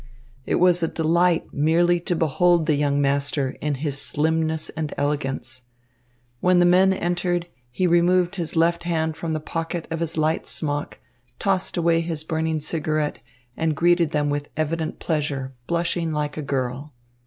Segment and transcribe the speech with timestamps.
[0.47, 5.61] It was a delight merely to behold the young master in his slimness and elegance.
[6.39, 10.47] When the men entered, he removed his left hand from the pocket of his light
[10.47, 10.97] smock,
[11.37, 13.19] tossed away his burning cigarette,
[13.55, 16.93] and greeted them with evident pleasure, blushing like a girl.